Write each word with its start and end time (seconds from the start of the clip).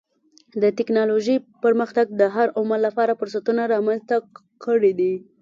د 0.61 0.63
ټکنالوجۍ 0.77 1.35
پرمختګ 1.63 2.05
د 2.19 2.21
هر 2.35 2.47
عمر 2.59 2.79
لپاره 2.87 3.17
فرصتونه 3.19 3.61
رامنځته 3.73 4.15
کړي 4.65 4.91
دي. 4.99 5.13